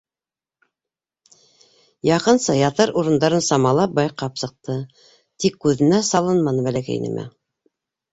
Яҡынса 2.07 2.55
ятыр 2.59 2.91
урындарын 3.01 3.43
самалап 3.47 3.93
байҡап 3.99 4.41
сыҡты, 4.45 4.79
тик 5.45 5.61
күҙенә 5.67 6.01
салынманы 6.09 6.65
бәләкәй 6.69 7.03
нәмә. 7.05 7.27